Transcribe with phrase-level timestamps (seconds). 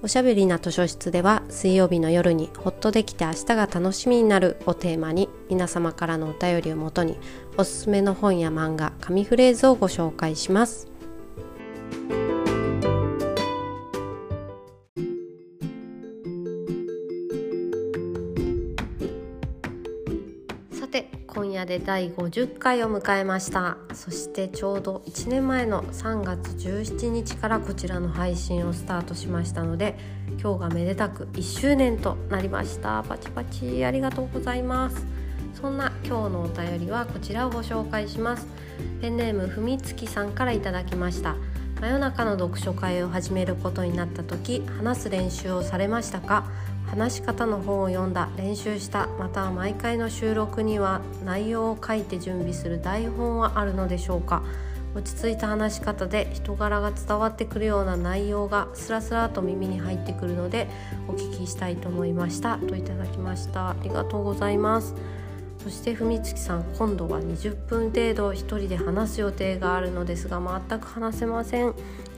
[0.00, 7.16] おしゃべりな図書室では水曜日の夜にほっとできて明日が楽しみになるをテーマに皆様からのお便りをもとに
[7.56, 10.97] おすすめの本や漫画紙フレーズをご紹介します。
[21.88, 23.78] 第50回を迎えました。
[23.94, 29.98] そしてちょうど1年前の3月17日からこちらの配信をスタートしましたので
[30.38, 33.02] 今日がめでたく1周年となりました。
[33.08, 35.06] パチパチありがとうございます。
[35.54, 38.46] そんな今日のお便りはこちらをご紹介します。
[39.00, 41.36] ペンネームふみつきさんからいただきました。
[41.80, 46.44] 真夜中の読書会を始めることになった時話す練習をされましたか？
[46.90, 54.42] 話し方の本を読んだ練習したまたは毎回の収録には内容を書いて準備する台本はあるのでしょうか。
[54.94, 60.66] 落ち着いた話し方で人柄が伝わってくるような内容がスラスラと耳に入ってくるので
[61.06, 62.56] お聞きしたいと思いました。
[62.56, 63.70] といただきました。
[63.70, 64.94] ありがとうございます。
[65.68, 71.74] そして文月さん今度は20分程度一人で話す予定があるのですが全く話せません。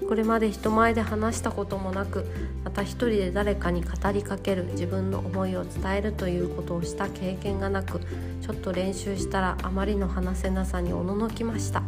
[0.08, 2.26] これまで人前で話したこともなく
[2.64, 7.98] また一人で誰かに語りかける自分の思いを伝えるということをした経験がなく
[8.40, 11.82] ちょっと練習したらあまりの話せなさにおののきました。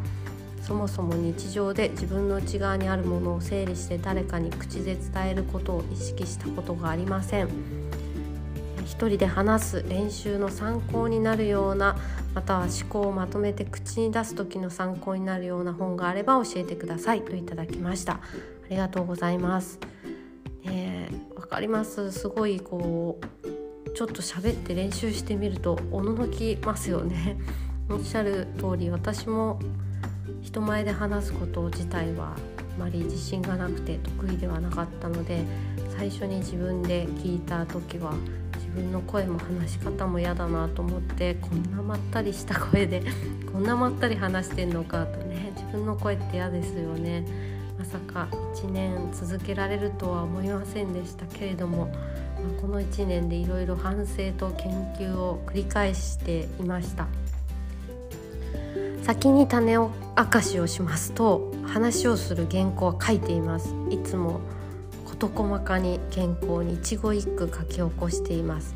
[0.63, 7.82] そもそも日常で自分の内側にあるものを整理して誰かに口で伝えることを意識したことがありません。
[8.93, 11.97] 一人で話す練習の参考になるような
[12.35, 18.17] または思考をまとめて口に出す時の参考になるような本があれば教えてくださいといただきました。
[18.17, 18.21] あ
[18.69, 19.81] りがとうございます。
[20.65, 22.13] ねわかります。
[22.13, 27.39] すごいこうちょっと喋って練習してみるとおののきますよね。
[27.89, 29.59] おっしゃる通り私も
[30.43, 35.47] 人前で話すこと自体はあまり自信がなくて得意ではなかったので
[36.03, 38.13] 最初に自分で聞いた時は
[38.57, 43.05] 自分の声も話し方も嫌だなと思ってこんなまったりした声で
[43.53, 47.25] こんなまったり話してんのかとね自分の声って嫌ですよね。
[47.79, 51.91] まさか1年続けられるとは思いませんでしたけれども、ま
[52.59, 57.07] あ、この1年でいろいろ反省と研究を繰り返していました。
[59.05, 63.73] 先に種を明かしをしますと話をする原稿は書いています。
[63.89, 64.41] いつも
[65.13, 68.75] 事細かに原稿に一語一句書き起こしています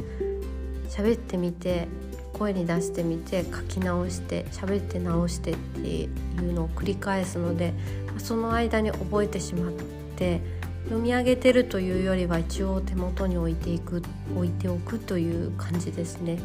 [0.88, 1.88] 喋ってみて
[2.34, 6.08] 声に出してみて書き直して喋って直してってい
[6.38, 7.72] うのを繰り返すので
[8.18, 9.72] その間に覚えてしまっ
[10.16, 10.40] て
[10.84, 14.02] 読み上げてるというよりは一応手元に置いていく
[14.36, 16.38] 置いておくという感じですね。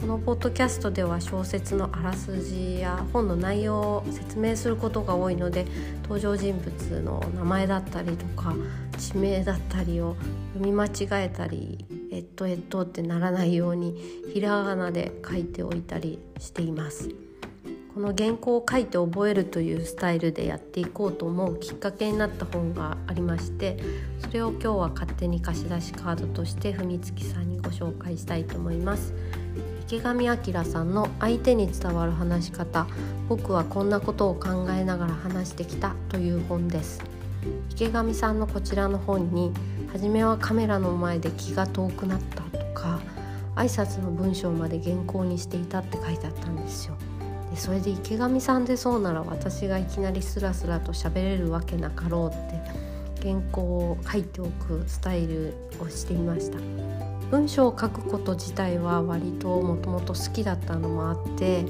[0.00, 5.66] このポッドキャストでは小説のあらすじや本の内容を説明することが多いので
[6.02, 8.54] 登場人物の名前だったりとか
[8.96, 10.16] 地名だったりを
[10.54, 13.96] 読み間違えたりえっとえっとってならないように
[14.32, 17.10] ひらがなで書いておいたりしています。
[17.94, 23.76] この原稿を書いて覚えるというスタイルでやっていこうと思うきっかけになった本がありまして
[24.18, 29.14] それを今日は勝手に貸し出しカードとして文月さんにご紹介したいと思います。
[29.86, 32.86] 池上彰さんの相手に伝わる話し方
[33.28, 37.13] 僕はこんなことを考えながら話してきたという本です。
[37.70, 39.52] 池上さんのこちらの本に
[39.92, 43.00] 初めはカメラの前で気が遠くなったとか
[43.56, 46.96] 挨拶の文章まで原稿にしていたって書いてあったんですよ。
[47.50, 56.58] でそれで池上さんでそうなら私がいきなりスラスラと喋れるわけなかろうって原稿を書いておくスタイルをしていました。
[57.30, 61.64] 文章を書くこと自体は割ともともと好きだったのもあって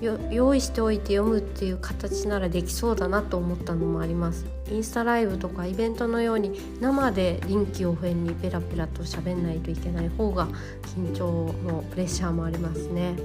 [0.00, 4.46] 用意しておいて読むっていう形ならできそうだなと思ったのもあります。
[4.70, 10.46] インスタライブとかイベントのように生で臨機応変にペラペラと喋んないといけない方が
[10.94, 13.16] 緊張のプレッシャーもありますね。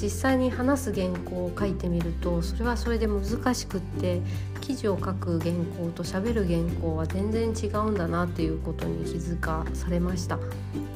[0.00, 4.20] 実際に話す原稿を書いてみるとそれはそれで難しくって
[4.60, 10.38] 記事を書く原稿と喋る原稿は全然違うんだなっていうことに気づかされました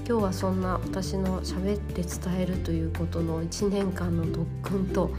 [0.06, 5.10] 今日はそんな私の喋って伝えるということの1年間の特訓と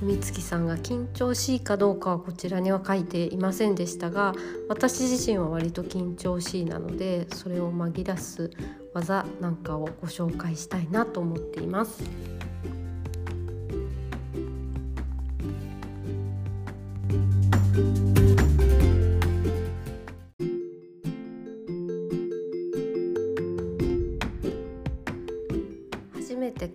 [0.00, 4.34] 文月さんが緊張しいかどうかはこちらには書いていませんでしたが
[4.68, 8.50] 私自身は割と緊張しいなのでそれを紛らす
[8.92, 12.33] 技なんかをご紹介したいなと思っています。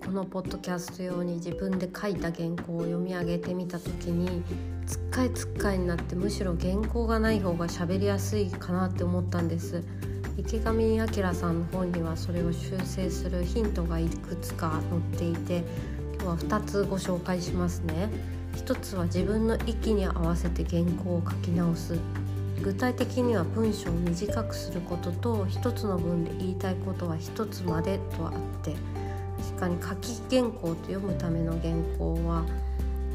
[0.10, 4.42] このポッドキャスト用に自分で書いた原稿を読み上げてみた時に
[4.88, 9.84] つっかいつっかいになってむしろ原稿がない方が喋りやすいかなって思ったんです。
[10.36, 15.64] 池上彰さんの本にはそれを修正するヒントがいくつか載っていて
[16.20, 18.10] 今日は2つご紹介しますね。
[18.56, 22.00] 1つは自分の息に合わせて原稿を書き直す。
[22.64, 28.34] 具体的には文章を短くすることと一つの文で言いたいことは一つまでとあっ
[28.64, 28.76] て
[29.60, 32.46] かに書き原稿と読むための原稿は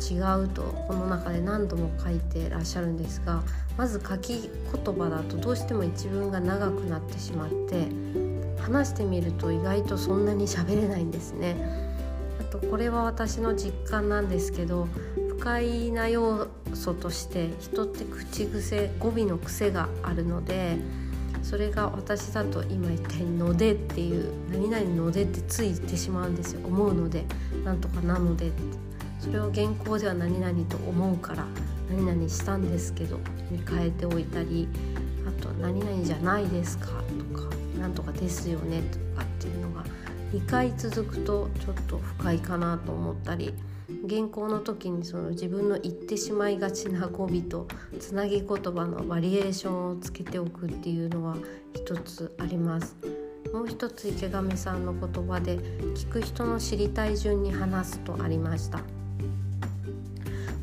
[0.01, 3.43] 違うとこの中で何度も書いてらっしゃるんですが
[3.79, 7.87] まず書き言葉だとどうしても一文が長くなってしまって
[8.61, 11.57] 話してみると意外とそんなに喋れないんですね。
[12.41, 14.89] あとこれは私の実感なんですけど
[15.29, 20.79] 不快な要素として人って口癖語尾の癖があるので
[21.45, 26.61] それが私だと今言った「ので」っていう「何々ので」ってついてしまうんですよ。
[26.67, 27.25] 思うので
[27.65, 28.85] なんとかなのでって。
[29.25, 31.47] それを原稿では何々と思うから
[31.89, 33.17] 何々したんですけど
[33.51, 34.69] に変えておいたり
[35.27, 36.89] あと「何々じゃないですか」
[37.33, 37.49] とか
[37.81, 39.83] 「なんとかですよね」とかっていうのが
[40.35, 43.55] 2回続くとちょっと不快かなと思ったり。
[44.09, 47.69] 原稿の時にその自分の言ってしまいがちな語尾と
[48.01, 51.37] つなぎ言葉のバリエーションをつけておくっていうのは
[51.75, 52.97] 一つあります。
[53.55, 55.59] もう一つ池上さんの言葉で
[55.95, 58.81] 聞く人の知りたい順に話すとありました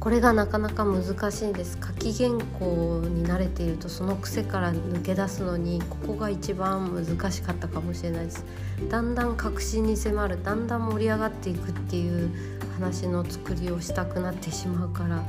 [0.02, 1.78] これがなかなか難しいんです。
[1.80, 8.44] 書き原稿に慣れているとその癖から抜け出すのにここが一番難しかったかもしれないです。
[8.90, 10.44] だんだん確信に迫る。
[10.44, 12.32] だんだん盛り上がっていくっていう
[12.74, 15.24] 話の作りをしたくなってしまうから。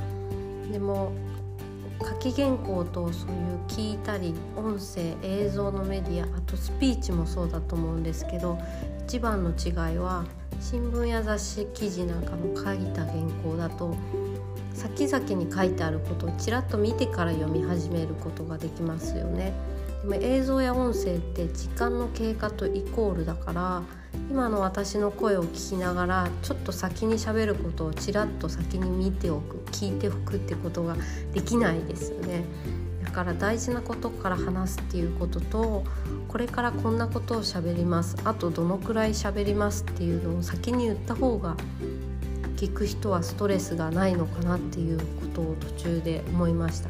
[0.71, 1.13] でも
[2.01, 3.37] 書き原稿とそういう
[3.67, 8.57] 聞いたり音声映像のメディアあとスピーチもそうだと思うんですけど
[9.05, 10.25] 一番の違いは
[10.59, 13.95] 新聞や雑誌記事なんかの書いた原稿だと
[14.73, 19.53] 先々に書いてあることをちらっと見てから読み始めることができますよね。
[20.03, 23.83] でも映像や音声って時間の経過とイコールだから
[24.29, 30.95] 今の私の声を聞きながらちょっと先にしゃべることをちらっと先に見ておく聞いておくってことが
[31.33, 32.43] できないですよね
[33.03, 35.83] だから大事なことから話すっていうことと
[36.27, 41.55] これからこんなことをしゃべりますあとどのくらいしゃべりますっていうのを先に言った方が
[42.63, 46.89] 聞く人はストレスがないのかなっていうことを途中で思いました。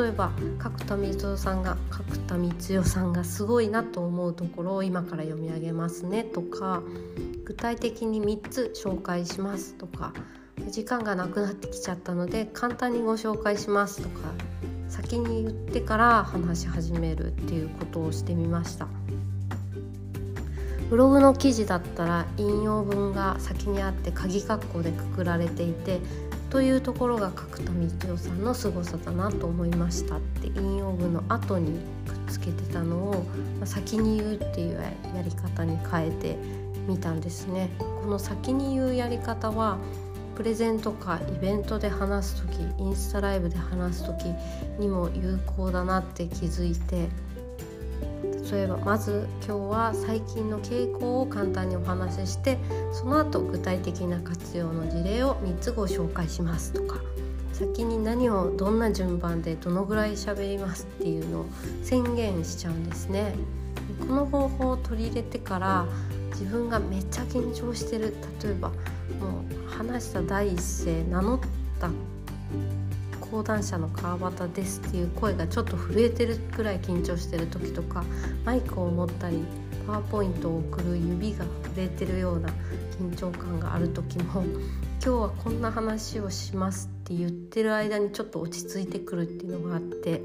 [0.00, 6.82] 例えば角田光代さんが角田光代さんがすごいなと思うところを今から読み上げますねとか
[7.44, 10.14] 具体的に3つ紹介しますとか
[10.70, 14.32] 時間がなくなってきちゃったので簡単にご紹介しますとか
[14.88, 19.03] 先に言ってから話し始めるっていうことをしてみました。
[20.90, 26.00] ブログの記事だったら引用文が先にあって鍵括弧でくくられていて
[26.50, 33.26] というところが角田光代さんの凄さだなと思いましたって引用文の後にくっつけてたのを、
[33.64, 34.80] 先に言うっていう
[35.16, 36.36] やり方に変えて
[36.86, 37.70] みたんですね。
[37.78, 39.78] この先に言うやり方は
[40.36, 44.26] プレゼンとかイベントで話す時インスタライブで話す時
[44.78, 47.08] にも有効だなって気づいて
[48.50, 52.58] 例えばまず今日は最近の傾向を簡単にお話しして
[52.92, 57.00] その後具体的な活用の事例を3つご紹介しますとか
[57.52, 61.46] 先に何をどんな順番でどのぐらい喋りますっていうのを
[61.82, 63.34] 宣言しちゃうんですね。
[64.00, 65.86] この方法を取り入れてから
[66.32, 71.40] 自分がめっちゃ緊張してる例えばもう話した第一声名乗っ
[71.78, 71.90] た
[73.34, 78.04] 講談社の川端ですっていう声がちょっと震えてるくらい緊張してる時とか
[78.44, 79.44] マイクを持ったり
[79.88, 82.48] パワーポイントを送る指が震えてるような
[82.96, 84.52] 緊張感がある時も今
[85.00, 90.22] 日はこんな話をしますって言ってる間にちょっと落ち着いてくるっていうのがあって、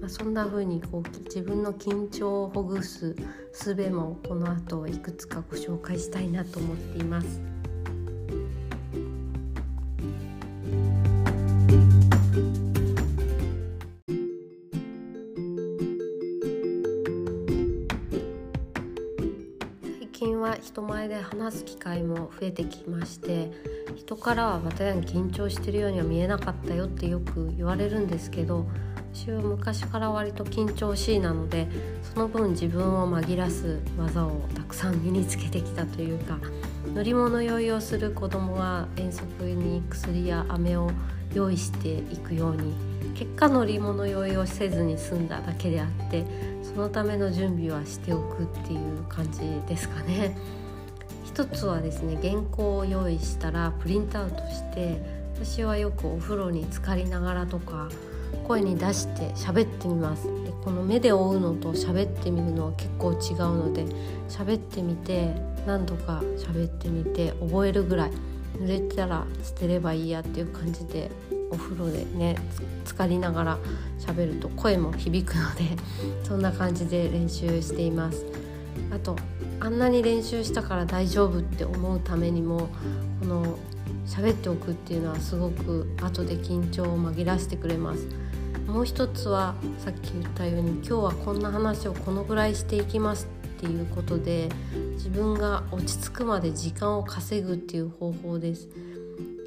[0.00, 3.14] まあ、そんな風にこう自分の緊張をほぐす
[3.52, 7.55] 術もこの後いくつかご紹介したいなと思っています。
[20.62, 23.50] 人前で話す機会も増えてきまして
[23.96, 28.66] 人からは私に緊張してるようには見えなかったよってよく言われるんですけど
[29.12, 31.66] 私は昔から割と緊張しいなので
[32.02, 36.38] その分自分を紛らす技をたくさん身につけてきたというか
[36.94, 40.90] 乗り物酔いをする子供は遠足に薬や飴を
[41.32, 42.74] 用意していくように
[43.18, 46.24] 結果乗り物酔いをせずに済んだだけであって
[46.62, 50.36] そのための準備はしておくっていう感じですかね。
[51.24, 55.00] 一つはですね原稿を用意したらプリントアウトして
[55.34, 57.90] 私はよくお風呂に浸かりながらとか
[58.44, 63.36] 声に出して喋ってみますでこの目で追うのと喋ってみるのは結構違う
[63.68, 63.84] ので
[64.30, 65.34] 喋ってみて
[65.66, 68.12] 何度か喋ってみて覚えるぐらい
[68.54, 71.10] 濡れたら捨てればいいやっていう感じで
[71.50, 72.36] お風呂でね
[72.84, 73.58] 浸かりながら
[73.98, 75.64] 喋ると声も響くので
[76.24, 78.24] そんな感じで練習しています。
[78.92, 79.16] あと
[79.58, 82.68] あんなに練習したから大丈夫って思うためにも
[83.20, 83.58] この
[84.06, 88.06] 喋っておくっていうのはすごく後で緊張を紛らしてくれます。
[88.66, 94.48] もう一つはさっき言ったように今日はこんな話をこのぐらいしていきますっていうことで
[94.94, 98.68] 自分が落ち着くまで時間を稼ぐっていう方法です。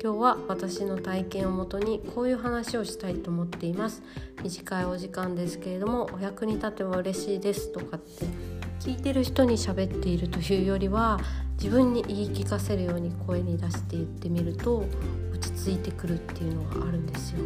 [0.01, 4.01] 今日は私の体験をもとにこういう話をしたいと思っています。
[4.41, 8.25] 短いお時間ですけれどもお役に立てば嬉しいですとかって
[8.79, 11.19] 聞いてる人に喋っているというよりは
[11.61, 14.85] 自分に言い聞かせるように声に出して言ってみると
[15.33, 17.39] 落ち着いてくるっていうのがあるんですよ。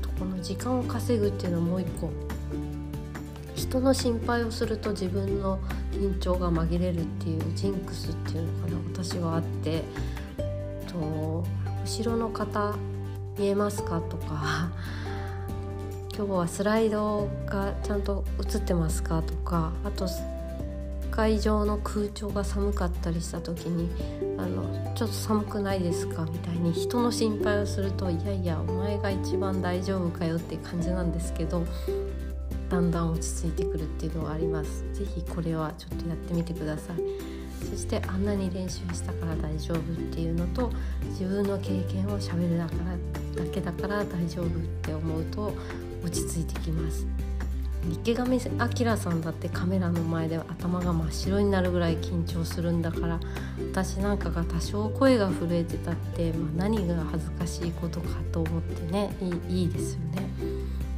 [0.00, 2.08] あとこの時間を稼ぐっていうのはもう一個
[3.56, 5.58] 人の心配をすると自分の
[5.90, 9.82] 緊張が紛れるっていうジンクスっていうのかな私はあって
[10.86, 11.44] と
[11.84, 12.74] 後ろの方
[13.38, 14.70] 見えますかとか
[16.16, 20.06] 今日はスライドがちゃんと映ってますかとかあと
[21.10, 23.90] 会場の空調が寒かったりした時に
[24.38, 31.64] あのちょっと寒くないですかみたいに人の心配をするといやいやお前が一番大丈夫かよって感じなんですけど
[32.70, 34.84] だんだん落ち着いてくるっていうのはあります。
[34.94, 37.13] 是非これはちょっとやってみてください。
[37.74, 39.80] そしてあんなに練習したから大丈夫っ
[40.12, 40.70] ていうのと
[41.08, 42.72] 自分の経験をしゃべるだか
[43.36, 44.48] らだけだから大丈夫っ
[44.80, 45.52] て思うと
[46.04, 47.04] 落ち着いてきます。
[47.90, 53.20] 池上彰さんだってカメラの前で頭が真っ白になるぐらい緊張するんだから
[53.72, 60.26] 私なんかが多少声が震えてたって、まあ、何が恥ずかしいことかと思ってねいいいいですよね。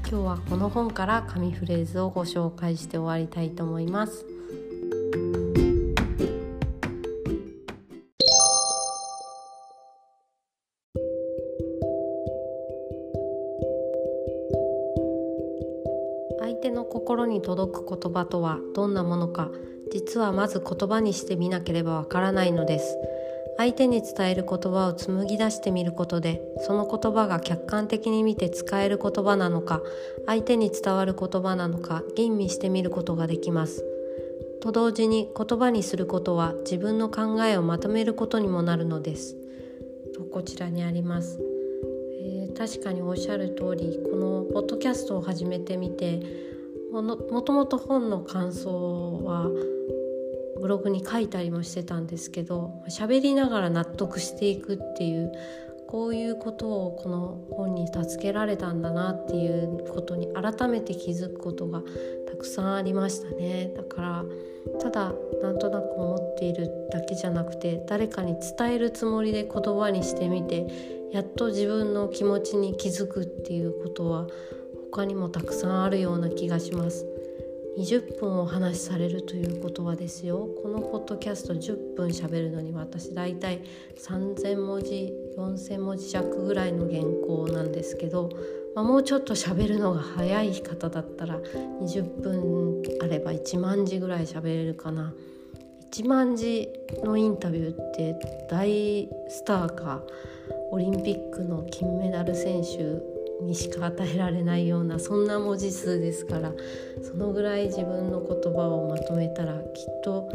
[0.08, 4.24] 今日はこの本から紙フレーズをご紹介して終わりたいと思います。
[17.46, 19.52] 届く言葉とはどんなものか
[19.92, 22.98] 実はまず言葉にしてみなければわからないのです。
[23.56, 29.80] 相手に伝える言葉を紡ぎ出してみることでその言葉が客観的に見て使える言葉なのか
[30.26, 33.84] 相手に伝わる言葉なのか吟味してみることができます。
[34.60, 39.36] と同時に言葉にすることは自分の考えをまとめることにもなるのです。
[40.12, 41.40] とこちらにあります。
[42.58, 46.55] 確かにおっしゃる通りこのポッドキャストを始めてみて
[46.92, 49.48] ももともと本の感想は
[50.60, 55.32] ブログに書いたりもしてたんですけど喋りながら納得していくっていう
[55.88, 61.82] こういうことをこの本に助けられたんだなっていうことに改めて気づくことが
[62.28, 63.72] たくさんありましたね。
[63.76, 64.24] だから
[64.80, 70.66] ただなんとなく思っているだけじゃなくて誰かに伝えるつもりで言葉にしてみて
[71.12, 74.26] やっと自分の気持ちに気づくっていうことは
[74.96, 77.04] 他にもたくさんあるような気がします
[77.78, 83.60] 20分お話しされるということはですよこのポッドキャスト10分しゃべるのに私だいたい
[83.98, 88.30] 3,000文字4,000文字弱ぐらいの原稿なんですけど、
[88.74, 91.40] まあ、もうちょっとしゃべるのが早い方だったら
[91.82, 95.12] 20分あれば1万字ぐらいしゃべれるかな。
[95.92, 96.68] 1万字
[97.04, 100.02] のインタビューって大スターか
[100.70, 106.52] オリンピックの金メダル選手にしか与えられないようなそんな文字数ですから
[107.02, 110.28] そのぐらい自分の言葉をまとめたらきっと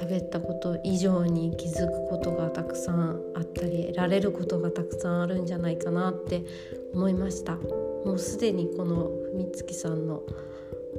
[0.00, 6.44] 喋ったこと以上に気づくことがたくさんあったり得られることがたくさんあるんじゃないかなって
[6.92, 7.56] 思いました。
[8.04, 10.22] もうすでにこの文月さんの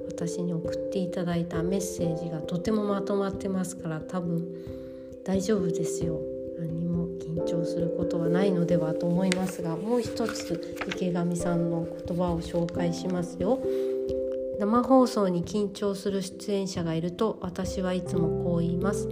[0.07, 4.47] 私に送っていただいたメッセージがとてもまとまってますから多分
[5.23, 6.19] 大丈夫ですよ。
[7.19, 13.59] 緊張することはないのではと思いますがもう一つ池上さんの言葉を紹介しますよ。
[14.59, 19.07] 生放送に緊張する出演者がいると私はいつもこう言います。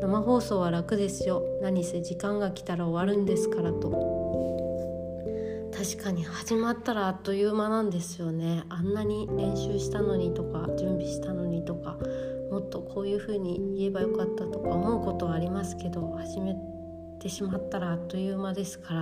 [0.00, 1.42] 生放送は楽ですよ。
[1.60, 3.90] 何せ時間が来たら終わるんですからと。
[5.72, 8.62] 確かに始まったらあっという間なんですよね。
[8.68, 11.98] あんなに練習したのにとか準備したのにとか
[12.52, 16.54] もっとこういう風に言えばよかったとか思うことはありますけど始め
[17.22, 19.00] てしまったらあっという間ですから、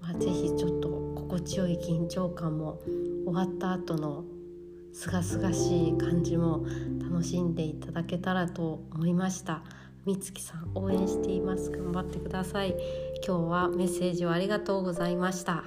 [0.00, 2.80] まあ、是非ちょっと心地よい緊張感も
[3.26, 4.24] 終わった後の
[4.92, 6.64] 清々しい感じも
[7.02, 9.62] 楽しんでいただけたらと思いました。
[10.06, 11.70] みつきさん応援しています。
[11.70, 12.74] 頑張ってください。
[13.26, 15.64] 今日はメッセージをありがとうございました。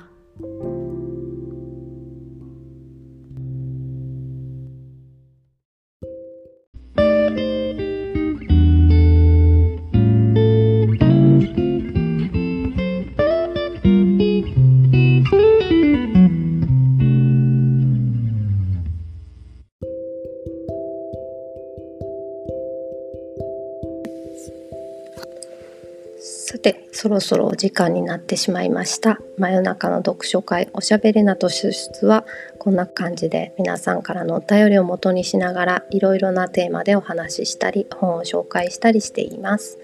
[27.01, 29.21] そろそろお時間になってしまいました。
[29.37, 32.25] 真夜中の読書会おしゃべりなと出出は
[32.57, 39.79] こんな感じで皆さんからのお便りを元にしながらいろいろなテーマでお話ししたり本を紹介したりしています。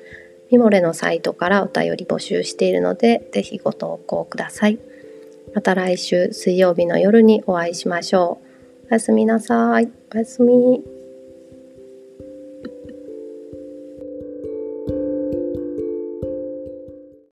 [0.52, 4.78] ミモレのサイトからお便り募集しているのでぜひご投稿ください。
[5.54, 8.42] また来週水曜日の夜にお会いしましょ
[8.84, 8.88] う。
[8.90, 9.90] おやすみなさい。
[10.14, 10.95] おやすみ。